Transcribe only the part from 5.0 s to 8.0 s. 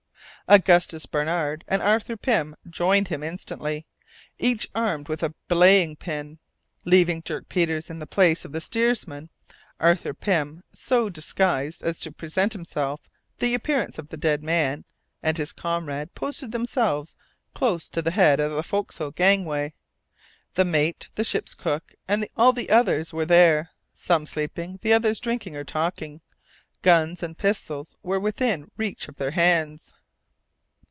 with a belaying pin. Leaving Dirk Peters in